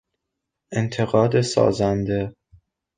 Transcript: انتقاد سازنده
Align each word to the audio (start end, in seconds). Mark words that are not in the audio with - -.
انتقاد 0.71 1.41
سازنده 1.41 2.33